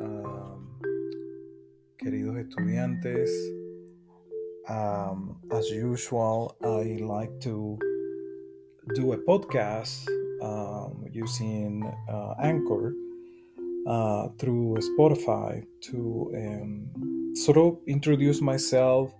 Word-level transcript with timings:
um, 0.00 0.78
queridos 1.98 2.36
estudiantes. 2.36 3.30
Um, 4.68 5.36
as 5.50 5.68
usual, 5.70 6.56
I 6.62 6.98
like 7.00 7.38
to 7.40 7.78
do 8.94 9.12
a 9.12 9.18
podcast 9.18 10.06
um, 10.42 11.04
using 11.10 11.82
uh, 12.08 12.34
Anchor 12.42 12.94
uh, 13.86 14.28
through 14.38 14.78
Spotify 14.96 15.66
to 15.82 16.30
sort 17.34 17.58
of 17.58 17.78
introduce 17.86 18.40
myself. 18.40 19.12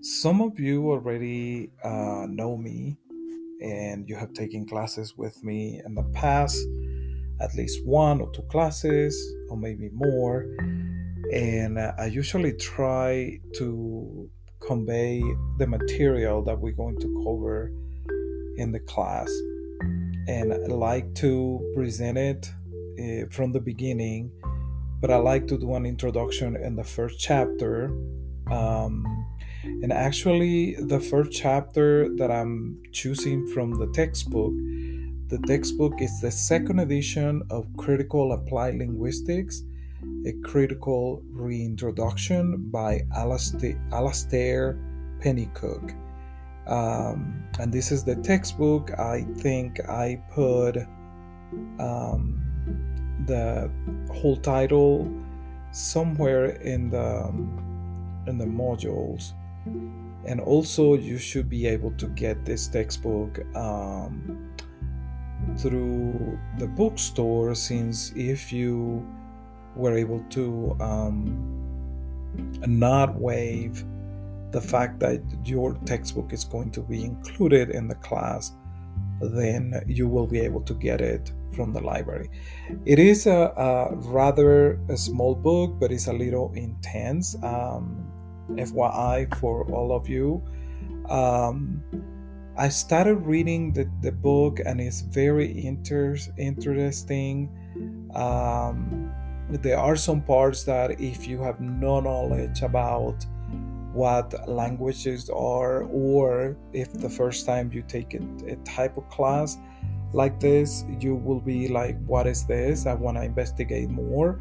Some 0.00 0.40
of 0.40 0.58
you 0.60 0.90
already 0.90 1.70
uh, 1.82 2.26
know 2.28 2.56
me 2.56 2.98
and 3.60 4.08
you 4.08 4.16
have 4.16 4.32
taken 4.32 4.66
classes 4.66 5.16
with 5.16 5.42
me 5.42 5.80
in 5.84 5.94
the 5.94 6.04
past 6.14 6.58
at 7.40 7.54
least 7.54 7.84
one 7.84 8.20
or 8.20 8.30
two 8.32 8.42
classes 8.42 9.14
or 9.48 9.56
maybe 9.56 9.90
more. 9.92 10.46
And 11.32 11.78
uh, 11.78 11.92
i 11.98 12.06
usually 12.06 12.52
try 12.52 13.40
to 13.54 14.30
convey 14.60 15.22
the 15.58 15.66
material 15.66 16.42
that 16.42 16.58
we're 16.58 16.72
going 16.72 16.98
to 17.00 17.22
cover 17.24 17.72
in 18.56 18.72
the 18.72 18.80
class. 18.80 19.30
And 20.28 20.52
i 20.52 20.56
like 20.66 21.14
to 21.16 21.72
present 21.74 22.18
it 22.18 22.50
uh, 22.98 23.28
from 23.30 23.52
the 23.52 23.60
beginning 23.60 24.32
but 25.00 25.10
i 25.10 25.16
like 25.16 25.46
to 25.46 25.58
do 25.58 25.74
an 25.74 25.84
introduction 25.84 26.56
in 26.56 26.74
the 26.74 26.82
first 26.82 27.20
chapter. 27.20 27.90
Um, 28.50 29.26
and 29.82 29.92
actually 29.92 30.76
the 30.76 31.00
first 31.00 31.32
chapter 31.32 32.08
that 32.16 32.30
i'm 32.30 32.80
choosing 32.92 33.46
from 33.48 33.72
the 33.72 33.88
textbook 33.88 34.52
the 35.28 35.38
textbook 35.38 36.00
is 36.00 36.20
the 36.20 36.30
second 36.30 36.78
edition 36.78 37.42
of 37.50 37.66
Critical 37.76 38.32
Applied 38.32 38.76
Linguistics, 38.76 39.62
a 40.24 40.32
critical 40.44 41.20
reintroduction 41.32 42.68
by 42.70 43.00
Alastair, 43.14 43.80
Alastair 43.92 44.78
Pennycook. 45.20 45.96
Um, 46.68 47.42
and 47.58 47.72
this 47.72 47.90
is 47.90 48.04
the 48.04 48.16
textbook. 48.16 48.96
I 48.98 49.26
think 49.38 49.80
I 49.88 50.22
put 50.32 50.76
um, 51.80 52.40
the 53.26 53.70
whole 54.12 54.36
title 54.36 55.10
somewhere 55.72 56.50
in 56.62 56.90
the 56.90 57.26
in 58.28 58.38
the 58.38 58.44
modules 58.44 59.32
and 60.26 60.40
also 60.40 60.94
you 60.94 61.18
should 61.18 61.48
be 61.48 61.66
able 61.66 61.92
to 61.92 62.06
get 62.08 62.44
this 62.44 62.66
textbook 62.66 63.38
um, 63.54 64.45
through 65.56 66.38
the 66.58 66.66
bookstore 66.66 67.54
since 67.54 68.12
if 68.16 68.52
you 68.52 69.06
were 69.74 69.96
able 69.96 70.24
to 70.30 70.76
um, 70.80 71.66
not 72.66 73.14
waive 73.20 73.84
the 74.50 74.60
fact 74.60 75.00
that 75.00 75.20
your 75.44 75.74
textbook 75.84 76.32
is 76.32 76.44
going 76.44 76.70
to 76.70 76.80
be 76.80 77.04
included 77.04 77.70
in 77.70 77.88
the 77.88 77.94
class 77.96 78.52
then 79.20 79.82
you 79.86 80.08
will 80.08 80.26
be 80.26 80.40
able 80.40 80.60
to 80.60 80.74
get 80.74 81.00
it 81.00 81.32
from 81.54 81.72
the 81.72 81.80
library. 81.80 82.28
It 82.84 82.98
is 82.98 83.26
a, 83.26 83.52
a 83.56 83.94
rather 83.94 84.78
a 84.88 84.96
small 84.96 85.34
book 85.34 85.78
but 85.80 85.90
it's 85.90 86.06
a 86.06 86.12
little 86.12 86.52
intense 86.54 87.36
um, 87.42 88.06
fyi 88.50 89.34
for 89.38 89.64
all 89.72 89.94
of 89.94 90.08
you. 90.08 90.42
Um, 91.08 91.82
I 92.58 92.70
started 92.70 93.16
reading 93.16 93.72
the, 93.72 93.86
the 94.00 94.12
book 94.12 94.60
and 94.64 94.80
it's 94.80 95.02
very 95.02 95.66
inter- 95.66 96.16
interesting. 96.38 97.50
Um, 98.14 99.12
there 99.50 99.78
are 99.78 99.94
some 99.94 100.22
parts 100.22 100.64
that, 100.64 100.98
if 100.98 101.26
you 101.28 101.38
have 101.42 101.60
no 101.60 102.00
knowledge 102.00 102.62
about 102.62 103.26
what 103.92 104.48
languages 104.48 105.28
are, 105.28 105.82
or 105.82 106.56
if 106.72 106.92
the 106.94 107.10
first 107.10 107.44
time 107.44 107.70
you 107.74 107.82
take 107.82 108.14
a, 108.14 108.22
a 108.46 108.56
type 108.64 108.96
of 108.96 109.06
class 109.10 109.58
like 110.14 110.40
this, 110.40 110.82
you 110.98 111.14
will 111.14 111.40
be 111.40 111.68
like, 111.68 112.02
What 112.06 112.26
is 112.26 112.46
this? 112.46 112.86
I 112.86 112.94
want 112.94 113.18
to 113.18 113.22
investigate 113.22 113.90
more. 113.90 114.40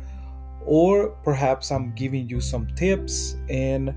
Or 0.66 1.10
perhaps 1.24 1.70
I'm 1.70 1.94
giving 1.96 2.30
you 2.30 2.40
some 2.40 2.68
tips 2.76 3.36
and 3.50 3.94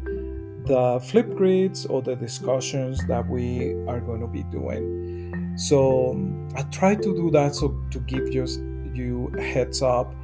the 0.69 1.01
Flipgrids 1.01 1.89
or 1.89 2.03
the 2.03 2.15
discussions 2.15 3.05
that 3.07 3.27
we 3.27 3.73
are 3.89 4.01
going 4.01 4.21
to 4.21 4.27
be 4.27 4.43
doing. 4.45 5.55
So 5.57 6.15
I 6.55 6.63
try 6.65 6.95
to 6.95 7.17
do 7.17 7.31
that 7.31 7.55
so 7.55 7.83
to 7.91 7.99
give 8.01 8.33
you 8.33 8.47
you 8.95 9.33
a 9.39 9.43
heads 9.43 9.81
up. 9.83 10.15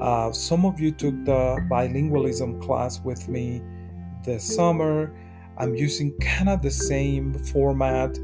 Uh, 0.00 0.30
some 0.30 0.66
of 0.66 0.78
you 0.78 0.92
took 0.92 1.14
the 1.24 1.56
bilingualism 1.70 2.60
class 2.62 3.00
with 3.00 3.28
me 3.28 3.62
this 4.24 4.44
summer. 4.54 5.14
I'm 5.56 5.74
using 5.74 6.12
kind 6.18 6.48
of 6.48 6.62
the 6.62 6.70
same 6.70 7.32
format 7.52 8.18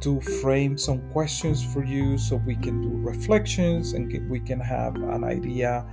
to 0.00 0.20
frame 0.20 0.76
some 0.76 1.00
questions 1.10 1.64
for 1.72 1.84
you 1.84 2.18
so 2.18 2.36
we 2.36 2.56
can 2.56 2.82
do 2.82 2.90
reflections 2.98 3.94
and 3.94 4.28
we 4.28 4.40
can 4.40 4.60
have 4.60 4.96
an 4.96 5.24
idea 5.24 5.86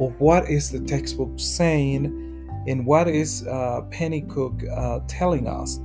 of 0.00 0.18
what 0.18 0.48
is 0.48 0.70
the 0.70 0.80
textbook 0.80 1.32
saying 1.36 2.29
and 2.66 2.84
what 2.84 3.08
is 3.08 3.46
uh, 3.46 3.82
Pennycook 3.90 4.68
uh, 4.70 5.00
telling 5.08 5.46
us 5.46 5.80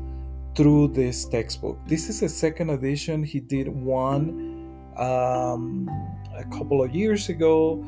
through 0.56 0.88
this 0.90 1.26
textbook. 1.26 1.78
This 1.86 2.10
is 2.10 2.22
a 2.22 2.30
second 2.30 2.70
edition. 2.70 3.24
He 3.24 3.40
did 3.40 3.68
one 3.68 4.74
um, 4.98 5.90
a 6.36 6.46
couple 6.46 6.82
of 6.82 6.96
years 6.96 7.30
ago. 7.30 7.86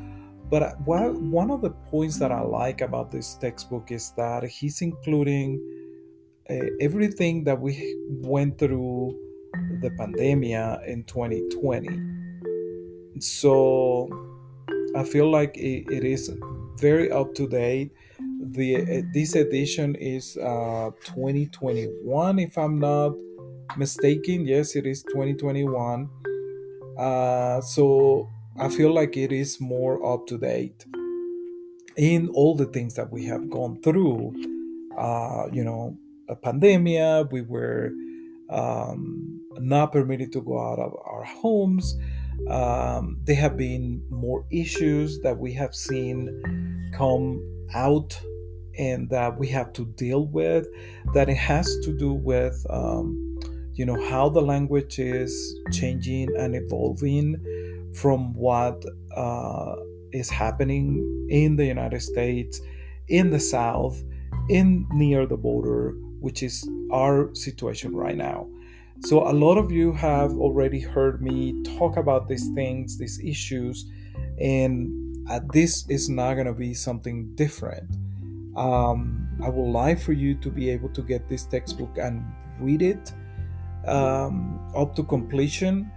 But 0.50 0.80
what, 0.82 1.14
one 1.16 1.52
of 1.52 1.62
the 1.62 1.72
points 1.72 2.20
that 2.20 2.32
I 2.32 2.42
like 2.42 2.82
about 2.82 3.12
this 3.12 3.36
textbook 3.36 3.92
is 3.92 4.12
that 4.18 4.44
he's 4.44 4.82
including 4.82 5.62
uh, 6.50 6.56
everything 6.80 7.44
that 7.46 7.60
we 7.60 7.98
went 8.08 8.58
through 8.58 9.18
the 9.82 9.90
pandemic 9.98 10.52
in 10.88 11.04
2020. 11.04 11.90
So 13.20 14.10
I 14.96 15.04
feel 15.04 15.30
like 15.30 15.58
it, 15.58 15.92
it 15.92 16.04
is 16.04 16.32
very 16.80 17.12
up 17.12 17.34
to 17.36 17.48
date 17.48 17.92
the 18.40 19.04
this 19.14 19.36
edition 19.36 19.96
is 19.96 20.38
uh 20.38 20.90
2021 21.04 22.40
if 22.40 22.58
i'm 22.58 22.80
not 22.80 23.14
mistaken. 23.78 24.46
Yes 24.46 24.76
it 24.76 24.86
is 24.86 25.04
2021 25.04 26.10
uh 26.98 27.62
so 27.62 28.30
i 28.60 28.70
feel 28.70 28.94
like 28.94 29.18
it 29.18 29.32
is 29.32 29.60
more 29.60 30.04
up 30.14 30.26
to 30.28 30.38
date 30.38 30.86
in 31.96 32.30
all 32.30 32.56
the 32.56 32.66
things 32.66 32.94
that 32.96 33.12
we 33.12 33.26
have 33.26 33.50
gone 33.50 33.82
through. 33.82 34.34
Uh 34.98 35.48
you 35.52 35.64
know 35.64 35.98
a 36.30 36.36
pandemic 36.36 37.32
we 37.32 37.42
were 37.42 37.92
um 38.50 39.42
not 39.60 39.92
permitted 39.92 40.32
to 40.32 40.42
go 40.42 40.60
out 40.60 40.80
of 40.80 40.94
our 41.06 41.24
homes. 41.24 41.96
Um, 42.50 43.18
there 43.24 43.36
have 43.36 43.58
been 43.58 44.04
more 44.12 44.46
issues 44.52 45.20
that 45.22 45.40
we 45.40 45.54
have 45.54 45.74
seen 45.74 46.92
come 46.94 47.42
out 47.74 48.20
and 48.78 49.10
that 49.10 49.38
we 49.38 49.48
have 49.48 49.74
to 49.74 49.86
deal 49.86 50.28
with 50.28 50.68
that 51.14 51.30
it 51.30 51.38
has 51.38 51.68
to 51.84 51.98
do 51.98 52.14
with 52.14 52.66
um, 52.70 53.40
you 53.74 53.86
know 53.86 54.00
how 54.10 54.30
the 54.30 54.42
language 54.42 55.00
is 55.00 55.60
changing 55.72 56.30
and 56.38 56.56
evolving 56.56 57.36
from 57.94 58.34
what 58.34 58.84
uh, 59.16 59.76
is 60.12 60.30
happening 60.30 61.28
in 61.30 61.56
the 61.56 61.66
united 61.66 62.02
states 62.02 62.62
in 63.08 63.30
the 63.30 63.40
south 63.40 64.04
in 64.50 64.86
near 64.94 65.26
the 65.26 65.38
border 65.38 65.96
which 66.20 66.44
is 66.44 66.68
our 66.92 67.34
situation 67.36 67.96
right 67.96 68.18
now. 68.18 68.48
So 69.06 69.28
a 69.30 69.34
lot 69.34 69.58
of 69.58 69.72
you 69.72 69.94
have 69.94 70.32
already 70.32 70.80
heard 70.80 71.22
me 71.22 71.62
talk 71.64 71.98
about 71.98 72.28
these 72.28 72.50
things 72.56 72.98
these 72.98 73.20
issues 73.24 73.86
and 74.40 75.07
uh, 75.30 75.40
this 75.54 75.88
is 75.90 76.10
not 76.10 76.36
going 76.36 76.48
to 76.48 76.54
be 76.54 76.74
something 76.74 77.34
different 77.36 77.90
um, 78.58 79.30
I 79.42 79.50
would 79.50 79.72
like 79.72 80.00
for 80.00 80.14
you 80.14 80.34
to 80.36 80.50
be 80.50 80.70
able 80.72 80.90
to 80.90 81.02
get 81.02 81.30
this 81.30 81.46
textbook 81.46 81.98
and 81.98 82.26
read 82.60 82.82
it 82.82 83.14
um, 83.86 84.60
up 84.76 84.96
to 84.96 85.04
completion 85.04 85.92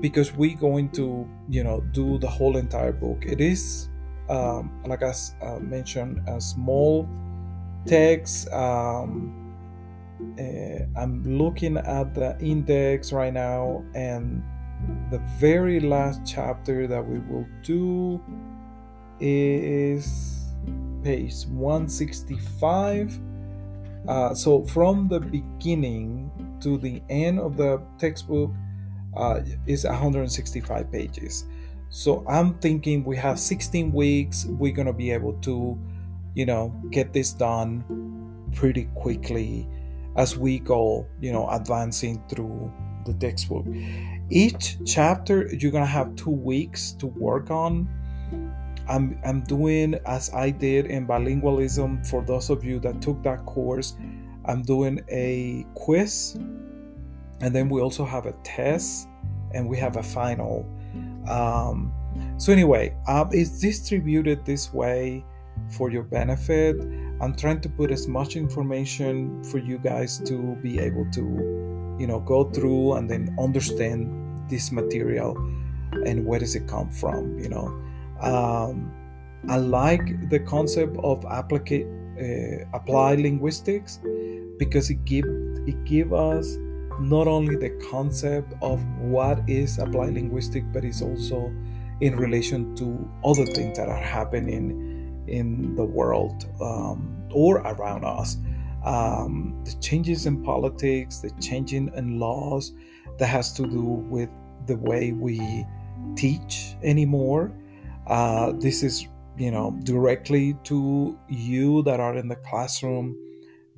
because 0.00 0.34
we're 0.34 0.56
going 0.56 0.90
to, 0.90 1.26
you 1.48 1.64
know, 1.64 1.80
do 1.92 2.18
the 2.18 2.28
whole 2.28 2.56
entire 2.58 2.92
book. 2.92 3.24
It 3.24 3.40
is, 3.40 3.88
um, 4.28 4.70
like 4.86 5.02
I 5.02 5.14
uh, 5.40 5.58
mentioned, 5.58 6.20
a 6.28 6.40
small 6.40 7.08
text. 7.86 8.48
Uh, 8.52 9.06
I'm 10.96 11.24
looking 11.24 11.78
at 11.78 12.14
the 12.14 12.36
index 12.38 13.10
right 13.12 13.32
now, 13.32 13.82
and 13.94 14.42
the 15.10 15.18
very 15.38 15.80
last 15.80 16.20
chapter 16.26 16.86
that 16.86 17.04
we 17.04 17.18
will 17.20 17.46
do 17.62 18.20
is 19.22 20.40
page 21.02 21.46
165. 21.46 23.20
Uh, 24.08 24.34
so 24.34 24.64
from 24.64 25.08
the 25.08 25.20
beginning 25.20 26.30
to 26.60 26.76
the 26.76 27.00
end 27.08 27.38
of 27.38 27.56
the 27.56 27.80
textbook 27.98 28.50
uh, 29.16 29.40
is 29.66 29.84
165 29.84 30.90
pages. 30.90 31.44
So 31.88 32.24
I'm 32.28 32.54
thinking 32.54 33.04
we 33.04 33.16
have 33.18 33.38
16 33.38 33.92
weeks. 33.92 34.46
We're 34.46 34.72
going 34.72 34.86
to 34.86 34.92
be 34.92 35.10
able 35.10 35.34
to, 35.42 35.78
you 36.34 36.46
know, 36.46 36.74
get 36.90 37.12
this 37.12 37.32
done 37.32 37.84
pretty 38.54 38.88
quickly 38.94 39.68
as 40.16 40.36
we 40.36 40.58
go, 40.58 41.06
you 41.20 41.32
know, 41.32 41.48
advancing 41.50 42.22
through 42.28 42.72
the 43.04 43.12
textbook. 43.14 43.66
Each 44.30 44.78
chapter, 44.86 45.48
you're 45.54 45.70
going 45.70 45.84
to 45.84 45.90
have 45.90 46.16
two 46.16 46.30
weeks 46.30 46.92
to 46.92 47.06
work 47.06 47.50
on. 47.50 47.88
I'm, 48.88 49.18
I'm 49.24 49.42
doing 49.42 49.94
as 50.06 50.32
I 50.34 50.50
did 50.50 50.86
in 50.86 51.06
bilingualism 51.06 52.06
for 52.06 52.22
those 52.22 52.50
of 52.50 52.64
you 52.64 52.78
that 52.80 53.00
took 53.00 53.22
that 53.22 53.44
course. 53.46 53.96
I'm 54.44 54.62
doing 54.62 55.00
a 55.08 55.64
quiz, 55.74 56.34
and 57.40 57.54
then 57.54 57.68
we 57.68 57.80
also 57.80 58.04
have 58.04 58.26
a 58.26 58.32
test, 58.42 59.08
and 59.54 59.68
we 59.68 59.76
have 59.78 59.96
a 59.96 60.02
final. 60.02 60.66
Um, 61.28 61.92
so, 62.36 62.52
anyway, 62.52 62.96
um, 63.06 63.30
it's 63.32 63.60
distributed 63.60 64.44
this 64.44 64.72
way 64.72 65.24
for 65.70 65.90
your 65.90 66.02
benefit. 66.02 66.76
I'm 67.20 67.34
trying 67.36 67.60
to 67.60 67.68
put 67.68 67.90
as 67.90 68.08
much 68.08 68.36
information 68.36 69.44
for 69.44 69.58
you 69.58 69.78
guys 69.78 70.18
to 70.26 70.56
be 70.56 70.78
able 70.80 71.06
to, 71.12 71.96
you 72.00 72.06
know, 72.06 72.20
go 72.20 72.50
through 72.50 72.94
and 72.94 73.08
then 73.08 73.34
understand 73.38 74.50
this 74.50 74.72
material 74.72 75.36
and 76.04 76.26
where 76.26 76.40
does 76.40 76.56
it 76.56 76.66
come 76.66 76.90
from, 76.90 77.38
you 77.38 77.48
know. 77.48 77.80
Um, 78.22 78.92
I 79.48 79.56
like 79.56 80.30
the 80.30 80.38
concept 80.38 80.96
of 81.02 81.20
applica- 81.22 81.86
uh, 82.16 82.64
applied 82.72 83.20
linguistics 83.20 83.98
because 84.58 84.90
it 84.90 85.04
give 85.04 85.24
it 85.66 85.84
give 85.84 86.12
us 86.12 86.56
not 87.00 87.26
only 87.26 87.56
the 87.56 87.70
concept 87.90 88.54
of 88.62 88.84
what 88.98 89.40
is 89.48 89.78
applied 89.78 90.14
linguistics, 90.14 90.66
but 90.72 90.84
it's 90.84 91.02
also 91.02 91.52
in 92.00 92.16
relation 92.16 92.74
to 92.76 93.08
other 93.24 93.46
things 93.46 93.78
that 93.78 93.88
are 93.88 94.02
happening 94.02 95.24
in 95.28 95.74
the 95.74 95.84
world 95.84 96.46
um, 96.60 97.16
or 97.32 97.58
around 97.58 98.04
us. 98.04 98.36
Um, 98.84 99.60
the 99.64 99.72
changes 99.80 100.26
in 100.26 100.42
politics, 100.42 101.18
the 101.18 101.30
changing 101.40 101.92
in 101.94 102.18
laws 102.18 102.72
that 103.18 103.26
has 103.26 103.52
to 103.54 103.62
do 103.62 103.82
with 103.82 104.28
the 104.66 104.76
way 104.76 105.12
we 105.12 105.64
teach 106.16 106.74
anymore. 106.82 107.52
Uh, 108.06 108.52
this 108.58 108.82
is, 108.82 109.06
you 109.36 109.50
know, 109.50 109.78
directly 109.84 110.56
to 110.64 111.18
you 111.28 111.82
that 111.82 112.00
are 112.00 112.16
in 112.16 112.28
the 112.28 112.36
classroom, 112.36 113.16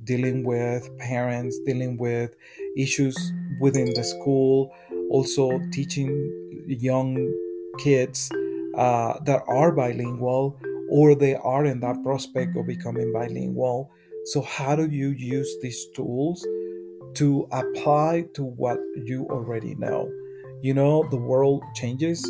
dealing 0.03 0.43
with 0.43 0.89
parents, 0.97 1.59
dealing 1.65 1.97
with 1.97 2.35
issues 2.75 3.15
within 3.59 3.93
the 3.93 4.03
school, 4.03 4.71
also 5.09 5.59
teaching 5.71 6.09
young 6.67 7.15
kids 7.79 8.31
uh, 8.77 9.19
that 9.25 9.43
are 9.47 9.71
bilingual 9.71 10.59
or 10.89 11.15
they 11.15 11.35
are 11.35 11.65
in 11.65 11.79
that 11.79 12.01
prospect 12.03 12.55
of 12.55 12.67
becoming 12.67 13.11
bilingual. 13.11 13.91
So, 14.25 14.41
how 14.41 14.75
do 14.75 14.87
you 14.87 15.09
use 15.09 15.49
these 15.61 15.87
tools 15.95 16.45
to 17.15 17.47
apply 17.51 18.25
to 18.33 18.43
what 18.43 18.79
you 19.05 19.27
already 19.29 19.75
know? 19.75 20.11
You 20.61 20.73
know, 20.73 21.07
the 21.09 21.17
world 21.17 21.63
changes, 21.75 22.25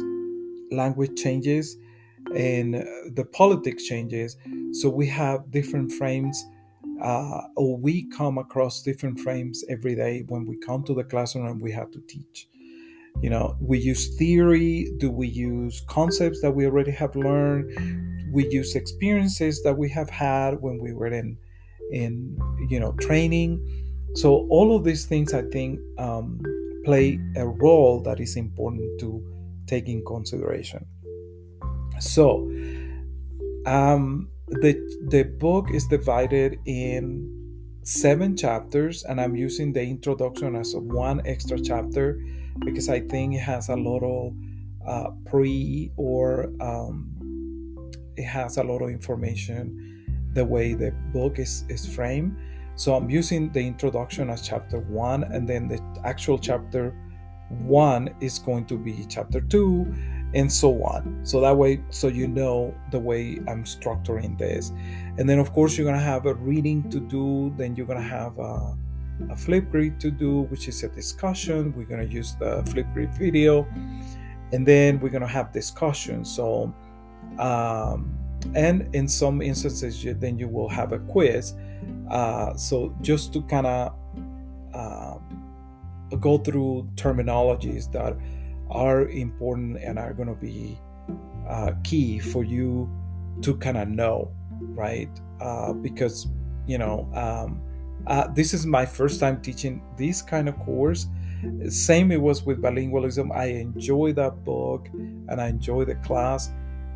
language 0.71 1.17
changes, 1.17 1.77
and 2.35 2.73
the 3.15 3.25
politics 3.33 3.85
changes. 3.85 4.37
So, 4.73 4.89
we 4.89 5.07
have 5.07 5.51
different 5.51 5.91
frames. 5.91 6.43
Uh, 7.01 7.41
or 7.57 7.75
we 7.75 8.07
come 8.11 8.37
across 8.37 8.81
different 8.81 9.19
frames 9.19 9.65
every 9.67 9.95
day 9.95 10.23
when 10.29 10.45
we 10.45 10.55
come 10.59 10.81
to 10.81 10.93
the 10.93 11.03
classroom 11.03 11.45
and 11.45 11.61
we 11.61 11.69
have 11.69 11.91
to 11.91 11.99
teach 12.07 12.47
you 13.21 13.29
know 13.29 13.55
we 13.59 13.77
use 13.77 14.15
theory 14.17 14.91
do 14.97 15.09
we 15.09 15.27
use 15.27 15.81
concepts 15.87 16.41
that 16.41 16.51
we 16.51 16.65
already 16.65 16.91
have 16.91 17.15
learned 17.15 17.65
we 18.31 18.47
use 18.49 18.75
experiences 18.75 19.63
that 19.63 19.77
we 19.77 19.87
have 19.89 20.09
had 20.09 20.61
when 20.61 20.77
we 20.79 20.93
were 20.93 21.07
in 21.07 21.37
in 21.91 22.37
you 22.69 22.79
know 22.79 22.91
training 22.93 23.59
so 24.15 24.45
all 24.49 24.75
of 24.75 24.83
these 24.83 25.05
things 25.05 25.33
i 25.33 25.41
think 25.43 25.79
um, 25.97 26.39
play 26.83 27.19
a 27.37 27.47
role 27.47 28.01
that 28.01 28.19
is 28.19 28.35
important 28.35 28.99
to 28.99 29.23
take 29.67 29.87
in 29.87 30.03
consideration 30.05 30.85
so 31.99 32.49
um, 33.65 34.29
the 34.47 34.73
the 35.09 35.23
book 35.23 35.69
is 35.71 35.87
divided 35.87 36.59
in 36.65 37.31
seven 37.83 38.35
chapters 38.35 39.03
and 39.03 39.21
i'm 39.21 39.35
using 39.35 39.71
the 39.71 39.81
introduction 39.81 40.55
as 40.55 40.75
one 40.75 41.21
extra 41.25 41.59
chapter 41.59 42.19
because 42.63 42.89
i 42.89 42.99
think 42.99 43.35
it 43.35 43.39
has 43.39 43.69
a 43.69 43.75
lot 43.75 44.01
of 44.03 44.33
uh, 44.87 45.11
pre 45.25 45.91
or 45.97 46.51
um, 46.61 47.11
it 48.15 48.23
has 48.23 48.57
a 48.57 48.63
lot 48.63 48.81
of 48.81 48.89
information 48.89 49.95
the 50.35 50.45
way 50.45 50.73
the 50.73 50.91
book 51.11 51.39
is, 51.39 51.63
is 51.69 51.87
framed. 51.87 52.37
So 52.75 52.93
I'm 52.93 53.09
using 53.09 53.51
the 53.51 53.61
introduction 53.61 54.29
as 54.29 54.45
chapter 54.45 54.79
one, 54.79 55.23
and 55.23 55.47
then 55.47 55.67
the 55.67 55.81
actual 56.03 56.37
chapter 56.37 56.93
one 57.49 58.13
is 58.19 58.37
going 58.37 58.65
to 58.65 58.77
be 58.77 59.05
chapter 59.09 59.39
two, 59.39 59.91
and 60.33 60.51
so 60.51 60.83
on. 60.83 61.19
So 61.23 61.39
that 61.41 61.55
way, 61.55 61.81
so 61.89 62.07
you 62.07 62.27
know 62.27 62.73
the 62.91 62.99
way 62.99 63.39
I'm 63.47 63.63
structuring 63.63 64.37
this. 64.37 64.71
And 65.17 65.29
then, 65.29 65.39
of 65.39 65.53
course, 65.53 65.77
you're 65.77 65.85
going 65.85 65.99
to 65.99 66.03
have 66.03 66.25
a 66.25 66.33
reading 66.33 66.89
to 66.89 66.99
do, 66.99 67.53
then 67.57 67.75
you're 67.75 67.85
going 67.85 68.01
to 68.01 68.07
have 68.07 68.37
a, 68.37 68.75
a 69.29 69.35
Flipgrid 69.35 69.99
to 69.99 70.11
do, 70.11 70.41
which 70.43 70.67
is 70.67 70.83
a 70.83 70.89
discussion. 70.89 71.73
We're 71.75 71.85
going 71.85 72.05
to 72.07 72.13
use 72.13 72.35
the 72.35 72.63
Flipgrid 72.63 73.17
video, 73.17 73.65
and 74.51 74.67
then 74.67 74.99
we're 74.99 75.09
going 75.09 75.21
to 75.21 75.27
have 75.27 75.53
discussion. 75.53 76.25
So 76.25 76.73
um, 77.39 78.17
and 78.53 78.93
in 78.93 79.07
some 79.07 79.41
instances 79.41 80.03
you, 80.03 80.13
then 80.13 80.37
you 80.37 80.47
will 80.47 80.69
have 80.69 80.91
a 80.91 80.99
quiz 80.99 81.55
uh, 82.09 82.55
so 82.55 82.95
just 83.01 83.33
to 83.33 83.41
kind 83.43 83.65
of 83.65 83.95
uh, 84.73 85.15
go 86.19 86.37
through 86.37 86.87
terminologies 86.95 87.91
that 87.91 88.15
are 88.69 89.07
important 89.09 89.77
and 89.77 89.99
are 89.99 90.13
going 90.13 90.29
to 90.29 90.35
be 90.35 90.79
uh, 91.47 91.71
key 91.83 92.19
for 92.19 92.43
you 92.43 92.89
to 93.41 93.55
kind 93.57 93.77
of 93.77 93.87
know 93.87 94.31
right? 94.61 95.09
Uh, 95.39 95.73
because 95.73 96.27
you 96.67 96.77
know 96.77 97.09
um, 97.13 97.61
uh, 98.07 98.27
this 98.33 98.53
is 98.53 98.65
my 98.65 98.85
first 98.85 99.19
time 99.19 99.41
teaching 99.41 99.81
this 99.97 100.21
kind 100.21 100.49
of 100.49 100.57
course. 100.59 101.07
Same 101.69 102.11
it 102.11 102.21
was 102.21 102.43
with 102.43 102.61
bilingualism. 102.61 103.35
I 103.35 103.45
enjoy 103.45 104.13
that 104.13 104.43
book 104.43 104.87
and 104.93 105.39
i 105.39 105.47
enjoy 105.47 105.85
the 105.85 105.95
class. 105.95 106.49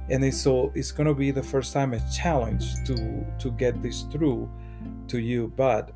And 0.10 0.26
it's, 0.26 0.42
so 0.42 0.72
it's 0.74 0.92
going 0.92 1.06
to 1.06 1.14
be 1.14 1.30
the 1.30 1.44
first 1.44 1.72
time 1.72 1.94
a 1.94 2.02
challenge 2.12 2.66
to 2.86 3.26
to 3.38 3.52
get 3.52 3.82
this 3.84 4.04
through 4.04 4.50
to 5.08 5.20
you 5.20 5.52
but 5.56 5.92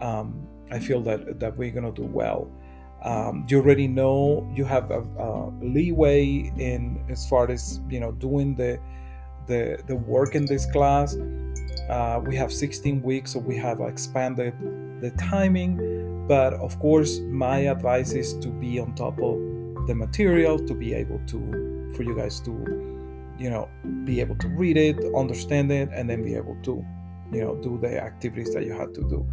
um, 0.00 0.46
i 0.70 0.78
feel 0.78 1.02
that 1.02 1.40
that 1.40 1.56
we're 1.56 1.70
going 1.70 1.84
to 1.84 2.02
do 2.02 2.06
well 2.06 2.50
um, 3.02 3.46
you 3.48 3.58
already 3.58 3.86
know 3.86 4.48
you 4.54 4.64
have 4.64 4.90
a, 4.90 5.00
a, 5.00 5.50
leeway 5.60 6.52
in 6.58 7.00
as 7.08 7.28
far 7.28 7.50
as 7.50 7.80
you 7.88 8.00
know 8.00 8.12
doing 8.12 8.54
the 8.54 8.78
the 9.46 9.78
the 9.86 9.96
work 9.96 10.34
in 10.34 10.46
this 10.46 10.66
class. 10.72 11.16
Uh, 11.88 12.20
we 12.26 12.36
have 12.36 12.52
16 12.52 13.02
weeks 13.02 13.32
so 13.32 13.38
we 13.38 13.56
have 13.56 13.80
expanded 13.80 14.52
the 15.00 15.10
timing 15.12 16.26
but 16.28 16.52
of 16.54 16.78
course 16.80 17.20
my 17.20 17.60
advice 17.60 18.12
is 18.12 18.34
to 18.34 18.48
be 18.48 18.78
on 18.78 18.94
top 18.94 19.18
of 19.22 19.38
the 19.86 19.94
material 19.94 20.58
to 20.58 20.74
be 20.74 20.92
able 20.92 21.18
to 21.26 21.90
for 21.96 22.02
you 22.02 22.14
guys 22.14 22.40
to 22.40 22.50
you 23.38 23.48
know 23.48 23.70
be 24.04 24.20
able 24.20 24.36
to 24.36 24.48
read 24.48 24.76
it 24.76 24.98
understand 25.16 25.72
it 25.72 25.88
and 25.94 26.10
then 26.10 26.22
be 26.22 26.34
able 26.34 26.56
to 26.62 26.84
you 27.32 27.42
know 27.42 27.54
do 27.56 27.78
the 27.78 28.00
activities 28.00 28.52
that 28.54 28.64
you 28.64 28.72
had 28.72 28.94
to 28.94 29.02
do. 29.08 29.26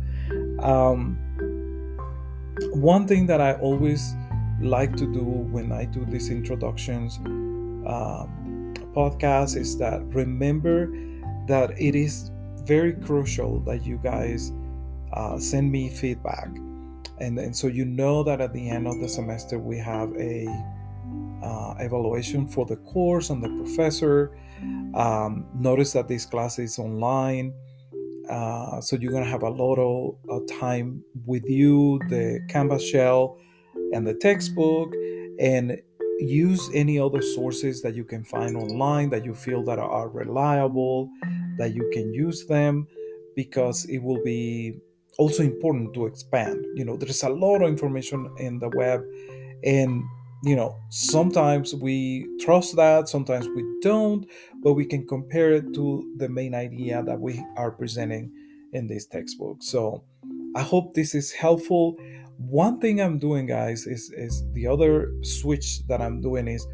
Um, 0.64 1.18
one 2.76 3.08
thing 3.08 3.26
that 3.26 3.42
i 3.42 3.54
always 3.54 4.16
like 4.60 4.96
to 4.96 5.12
do 5.12 5.24
when 5.24 5.72
i 5.72 5.86
do 5.86 6.06
these 6.06 6.30
introductions 6.30 7.18
um, 7.88 8.74
podcast 8.96 9.56
is 9.56 9.78
that 9.78 10.02
remember 10.08 10.88
that 11.48 11.72
it 11.80 11.96
is 11.96 12.32
very 12.64 12.94
crucial 12.94 13.60
that 13.62 13.86
you 13.86 13.98
guys 13.98 14.52
uh, 15.14 15.38
send 15.38 15.72
me 15.72 15.90
feedback 15.90 16.48
and, 17.20 17.40
and 17.40 17.56
so 17.56 17.68
you 17.68 17.86
know 17.86 18.24
that 18.24 18.42
at 18.42 18.52
the 18.54 18.70
end 18.70 18.88
of 18.88 19.00
the 19.00 19.08
semester 19.08 19.60
we 19.60 19.78
have 19.78 20.12
a 20.18 20.48
uh, 21.46 21.76
evaluation 21.80 22.48
for 22.48 22.66
the 22.66 22.76
course 22.78 23.30
and 23.30 23.44
the 23.44 23.50
professor. 23.50 24.38
Um, 24.96 25.46
notice 25.54 25.94
that 25.94 26.08
this 26.08 26.26
class 26.26 26.58
is 26.60 26.80
online, 26.80 27.54
uh, 28.30 28.82
so 28.82 28.96
you're 28.96 29.12
gonna 29.12 29.26
have 29.26 29.44
a 29.44 29.50
lot 29.50 29.76
of 29.76 30.16
uh, 30.30 30.46
time 30.60 31.04
with 31.26 31.46
you, 31.46 32.00
the 32.10 32.40
Canvas 32.50 32.84
shell, 32.84 33.38
and 33.94 34.06
the 34.06 34.14
textbook, 34.14 34.94
and 35.40 35.82
use 36.20 36.70
any 36.74 36.98
other 36.98 37.22
sources 37.22 37.82
that 37.82 37.94
you 37.94 38.06
can 38.06 38.24
find 38.24 38.56
online 38.56 39.10
that 39.10 39.26
you 39.26 39.34
feel 39.34 39.64
that 39.64 39.80
are 39.80 40.08
reliable, 40.08 41.10
that 41.58 41.74
you 41.74 41.90
can 41.94 42.14
use 42.14 42.46
them, 42.46 42.88
because 43.36 43.86
it 43.86 44.00
will 44.00 44.24
be 44.24 44.80
also 45.18 45.44
important 45.44 45.94
to 45.94 46.06
expand. 46.06 46.66
You 46.76 46.86
know, 46.86 46.96
there's 46.98 47.24
a 47.24 47.30
lot 47.30 47.62
of 47.62 47.70
information 47.70 48.30
in 48.38 48.60
the 48.60 48.70
web, 48.70 49.04
and 49.64 50.04
you 50.44 50.56
know, 50.56 50.78
sometimes 50.90 51.74
we 51.74 52.28
trust 52.40 52.76
that, 52.76 53.10
sometimes 53.10 53.48
we 53.56 53.64
don't, 53.82 54.28
but 54.66 54.74
we 54.74 54.84
can 54.84 55.06
compare 55.06 55.52
it 55.52 55.76
to 55.76 56.12
the 56.18 56.28
main 56.28 56.56
idea 56.56 57.04
that 57.04 57.22
we 57.22 57.46
are 57.56 57.70
presenting 57.70 58.32
in 58.74 58.88
this 58.88 59.06
textbook. 59.06 59.58
So 59.62 60.04
I 60.56 60.64
hope 60.64 60.96
this 60.96 61.14
is 61.14 61.32
helpful. 61.32 61.96
One 62.40 62.80
thing 62.80 63.00
I'm 63.00 63.20
doing, 63.20 63.46
guys, 63.46 63.86
is, 63.86 64.12
is 64.18 64.44
the 64.54 64.66
other 64.66 65.14
switch 65.22 65.86
that 65.88 66.02
I'm 66.02 66.20
doing 66.20 66.48
is 66.48 66.66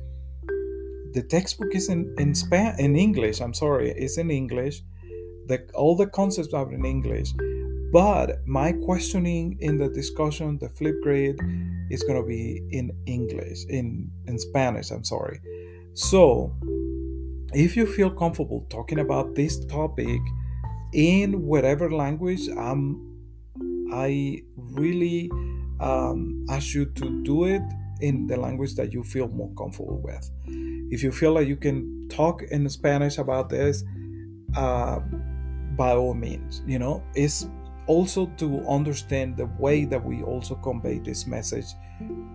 the 1.13 1.21
textbook 1.21 1.75
is 1.75 1.89
in 1.89 2.15
in 2.17 2.33
Span 2.33 2.79
in 2.79 2.95
English. 2.95 3.41
I'm 3.41 3.53
sorry, 3.53 3.91
it's 3.91 4.17
in 4.17 4.31
English. 4.31 4.81
The 5.48 5.69
all 5.75 5.98
the 5.98 6.07
concepts 6.07 6.53
are 6.53 6.71
in 6.71 6.86
English, 6.86 7.33
but 7.91 8.39
my 8.48 8.71
questioning 8.71 9.57
in 9.60 9.75
the 9.75 9.89
discussion, 9.89 10.57
the 10.60 10.69
flip 10.69 10.95
Flipgrid, 11.03 11.36
is 11.91 12.01
going 12.03 12.21
to 12.21 12.25
be 12.25 12.63
in 12.71 12.91
English, 13.05 13.65
in 13.67 14.10
in 14.27 14.39
Spanish. 14.39 14.91
I'm 14.91 15.03
sorry. 15.03 15.41
So, 15.93 16.55
if 17.53 17.75
you 17.75 17.86
feel 17.86 18.10
comfortable 18.10 18.65
talking 18.70 19.00
about 19.00 19.36
this 19.36 19.65
topic 19.65 20.20
in 20.93 21.46
whatever 21.46 21.91
language, 21.91 22.48
um, 22.58 23.08
I 23.93 24.43
really 24.55 25.29
um, 25.79 26.46
ask 26.50 26.74
you 26.74 26.86
to 26.86 27.24
do 27.24 27.46
it 27.46 27.62
in 28.01 28.27
the 28.27 28.38
language 28.38 28.75
that 28.75 28.93
you 28.93 29.03
feel 29.03 29.27
more 29.27 29.51
comfortable 29.58 30.01
with. 30.01 30.29
If 30.91 31.03
you 31.03 31.12
feel 31.12 31.34
like 31.34 31.48
you 31.48 31.55
can 31.55 32.08
talk 32.10 32.41
in 32.43 32.67
Spanish 32.70 33.17
about 33.17 33.50
this, 33.50 33.84
uh, 34.55 35.00
by 35.77 35.93
all 35.93 36.13
means, 36.13 36.63
you 36.65 36.79
know, 36.79 37.03
it's 37.15 37.48
also 37.88 38.27
to 38.38 38.65
understand 38.67 39.38
the 39.38 39.46
way 39.60 39.86
that 39.86 40.03
we 40.03 40.22
also 40.24 40.55
convey 40.55 41.00
this 41.00 41.27
message 41.27 41.65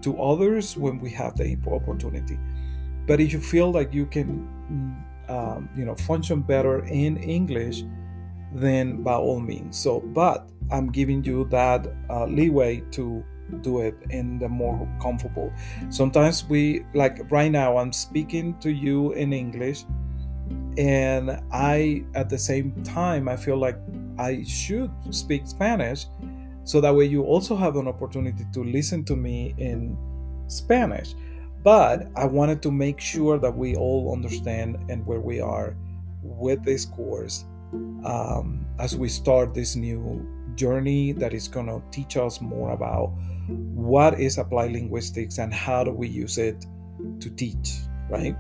to 0.02 0.20
others 0.20 0.76
when 0.76 0.98
we 0.98 1.10
have 1.10 1.36
the 1.36 1.56
opportunity. 1.66 2.38
But 3.06 3.20
if 3.20 3.32
you 3.32 3.40
feel 3.40 3.70
like 3.70 3.92
you 3.92 4.06
can, 4.06 4.48
um, 5.28 5.68
you 5.76 5.84
know, 5.84 5.94
function 5.94 6.40
better 6.40 6.84
in 6.84 7.16
English, 7.18 7.84
then 8.52 9.02
by 9.02 9.14
all 9.14 9.40
means. 9.40 9.78
So, 9.78 10.00
but 10.00 10.48
I'm 10.70 10.90
giving 10.90 11.22
you 11.24 11.44
that 11.46 11.86
uh, 12.10 12.26
leeway 12.26 12.80
to 12.92 13.24
do 13.60 13.80
it 13.80 13.96
in 14.10 14.38
the 14.38 14.48
more 14.48 14.88
comfortable. 15.00 15.52
Sometimes 15.88 16.44
we 16.48 16.84
like 16.94 17.30
right 17.30 17.50
now 17.50 17.76
I'm 17.76 17.92
speaking 17.92 18.58
to 18.58 18.70
you 18.72 19.12
in 19.12 19.32
English 19.32 19.84
and 20.76 21.40
I 21.52 22.04
at 22.14 22.28
the 22.28 22.38
same 22.38 22.82
time 22.82 23.28
I 23.28 23.36
feel 23.36 23.56
like 23.56 23.78
I 24.18 24.42
should 24.42 24.90
speak 25.10 25.46
Spanish 25.46 26.06
so 26.64 26.80
that 26.80 26.92
way 26.92 27.04
you 27.04 27.22
also 27.22 27.54
have 27.54 27.76
an 27.76 27.86
opportunity 27.86 28.44
to 28.52 28.64
listen 28.64 29.04
to 29.04 29.14
me 29.14 29.54
in 29.58 29.96
Spanish. 30.48 31.14
But 31.66 32.06
I 32.14 32.26
wanted 32.26 32.62
to 32.62 32.70
make 32.70 33.00
sure 33.00 33.40
that 33.40 33.56
we 33.56 33.74
all 33.74 34.12
understand 34.12 34.78
and 34.88 35.04
where 35.04 35.18
we 35.20 35.40
are 35.40 35.76
with 36.22 36.64
this 36.64 36.84
course 36.84 37.44
um, 38.04 38.64
as 38.78 38.96
we 38.96 39.08
start 39.08 39.52
this 39.52 39.74
new 39.74 40.24
journey 40.54 41.10
that 41.14 41.34
is 41.34 41.48
going 41.48 41.66
to 41.66 41.82
teach 41.90 42.16
us 42.16 42.40
more 42.40 42.70
about 42.70 43.08
what 43.48 44.20
is 44.20 44.38
applied 44.38 44.70
linguistics 44.70 45.38
and 45.38 45.52
how 45.52 45.82
do 45.82 45.90
we 45.90 46.06
use 46.06 46.38
it 46.38 46.64
to 47.18 47.30
teach, 47.30 47.78
right? 48.08 48.36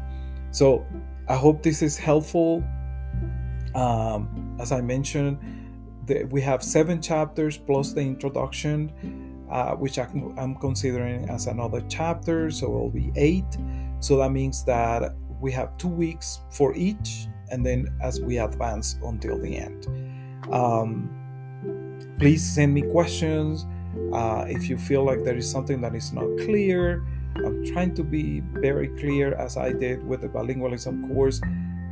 So 0.52 0.86
I 1.28 1.34
hope 1.34 1.64
this 1.64 1.82
is 1.82 1.98
helpful. 1.98 2.62
Um, 3.74 4.56
as 4.60 4.70
I 4.70 4.80
mentioned, 4.82 5.38
the, 6.06 6.22
we 6.30 6.42
have 6.42 6.62
seven 6.62 7.02
chapters 7.02 7.58
plus 7.58 7.92
the 7.92 8.02
introduction, 8.02 9.25
uh, 9.50 9.72
which 9.72 9.98
I, 9.98 10.08
am 10.38 10.56
considering 10.56 11.28
as 11.28 11.46
another 11.46 11.82
chapter, 11.88 12.50
so 12.50 12.66
it 12.66 12.70
will 12.70 12.90
be 12.90 13.12
eight. 13.16 13.46
So 14.00 14.16
that 14.18 14.30
means 14.30 14.64
that 14.64 15.14
we 15.40 15.52
have 15.52 15.76
two 15.78 15.88
weeks 15.88 16.40
for 16.50 16.74
each, 16.74 17.28
and 17.50 17.64
then 17.64 17.88
as 18.02 18.20
we 18.20 18.38
advance 18.38 18.98
until 19.02 19.38
the 19.38 19.56
end. 19.56 19.86
Um, 20.52 21.10
please 22.18 22.44
send 22.44 22.74
me 22.74 22.82
questions 22.82 23.66
uh, 24.12 24.44
if 24.48 24.68
you 24.68 24.76
feel 24.76 25.04
like 25.04 25.24
there 25.24 25.36
is 25.36 25.50
something 25.50 25.80
that 25.80 25.94
is 25.94 26.12
not 26.12 26.26
clear, 26.38 27.04
I'm 27.44 27.64
trying 27.66 27.94
to 27.94 28.04
be 28.04 28.40
very 28.40 28.88
clear 28.88 29.34
as 29.34 29.56
I 29.56 29.72
did 29.72 30.06
with 30.06 30.22
the 30.22 30.28
bilingualism 30.28 31.08
course. 31.08 31.40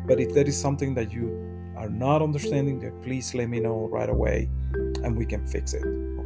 But 0.06 0.20
if 0.20 0.34
there 0.34 0.46
is 0.46 0.58
something 0.58 0.94
that 0.94 1.12
you 1.12 1.28
are 1.76 1.88
not 1.88 2.22
understanding, 2.22 2.80
then 2.80 2.92
please 3.02 3.34
let 3.34 3.48
me 3.48 3.60
know 3.60 3.88
right 3.90 4.08
away 4.08 4.48
and 5.02 5.16
we 5.16 5.26
can 5.26 5.46
fix 5.46 5.74
it. 5.74 5.84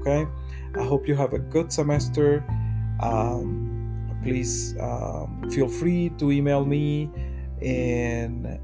Okay? 0.08 0.30
I 0.74 0.84
hope 0.84 1.06
you 1.06 1.14
have 1.14 1.32
a 1.32 1.38
good 1.38 1.72
semester. 1.72 2.44
Um, 3.00 4.18
please 4.22 4.76
um, 4.80 5.48
feel 5.50 5.68
free 5.68 6.10
to 6.18 6.32
email 6.32 6.64
me 6.64 7.10
and 7.62 8.58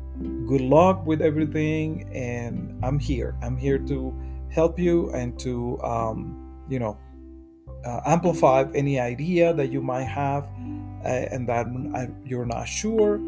good 0.46 0.60
luck 0.60 1.06
with 1.06 1.20
everything. 1.20 2.08
And 2.14 2.82
I'm 2.82 2.98
here. 2.98 3.36
I'm 3.42 3.56
here 3.56 3.78
to 3.78 4.14
help 4.50 4.78
you 4.78 5.10
and 5.10 5.38
to, 5.40 5.80
um, 5.82 6.64
you 6.68 6.78
know, 6.78 6.98
uh, 7.84 8.00
amplify 8.06 8.64
any 8.74 8.98
idea 8.98 9.52
that 9.52 9.70
you 9.70 9.82
might 9.82 10.04
have 10.04 10.44
uh, 11.04 11.08
and 11.08 11.46
that 11.48 11.66
you're 12.24 12.46
not 12.46 12.64
sure, 12.64 13.20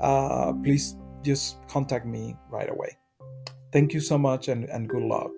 uh, 0.00 0.52
please 0.52 0.96
just 1.22 1.56
contact 1.68 2.04
me 2.04 2.36
right 2.50 2.68
away. 2.68 2.98
Thank 3.72 3.94
you 3.94 4.00
so 4.00 4.18
much 4.18 4.48
and, 4.48 4.64
and 4.64 4.88
good 4.88 5.02
luck. 5.02 5.30